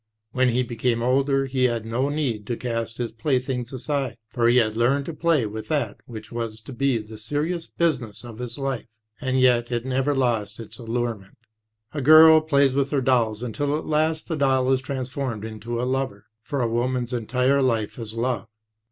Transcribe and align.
When 0.31 0.49
he 0.49 0.63
became 0.63 1.03
older 1.03 1.45
he 1.45 1.65
had 1.65 1.85
no 1.85 2.09
need 2.09 2.47
to 2.47 2.57
cast 2.57 2.97
his 2.97 3.11
playthings 3.11 3.71
aside, 3.71 4.17
for 4.31 4.47
he 4.47 4.57
had 4.57 4.75
learned 4.75 5.05
to 5.05 5.13
play 5.13 5.45
with 5.45 5.67
that 5.67 5.97
which 6.07 6.31
was 6.31 6.59
to 6.61 6.73
be 6.73 6.97
the 6.97 7.19
serious 7.19 7.67
business 7.67 8.23
of 8.23 8.39
his 8.39 8.57
life; 8.57 8.87
and 9.21 9.39
yet 9.39 9.71
it 9.71 9.85
never 9.85 10.15
lost 10.15 10.59
its 10.59 10.79
allurement. 10.79 11.37
A 11.93 12.01
girl 12.01 12.41
plays 12.41 12.73
with 12.73 12.89
her 12.89 12.99
dolls 13.01 13.43
until 13.43 13.77
at 13.77 13.85
last 13.85 14.27
the 14.27 14.35
doll 14.35 14.71
is 14.71 14.81
transformed 14.81 15.45
into 15.45 15.79
a 15.79 15.83
lover, 15.85 16.25
for 16.41 16.63
a 16.63 16.67
woman's 16.67 17.13
entire 17.13 17.61
life 17.61 17.99
is 17.99 18.15
love. 18.15 18.47